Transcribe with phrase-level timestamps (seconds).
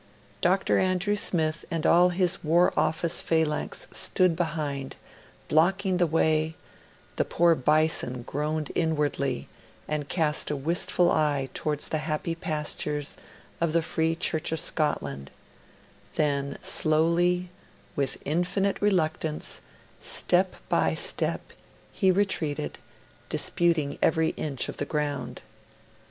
[0.41, 0.79] Dr.
[0.79, 4.95] Andrew Smith and all his War Office phalanx stood behind,
[5.47, 6.55] blocking the way;
[7.17, 9.47] the poor Bison groaned inwardly,
[9.87, 13.15] and cast a wistful eye towards the happy pastures
[13.61, 15.29] of the Free Church of Scotland;
[16.15, 17.51] then slowly,
[17.95, 19.61] with infinite reluctance,
[19.99, 21.53] step by step,
[21.93, 22.79] he retreated,
[23.29, 25.43] disputing every inch of the ground.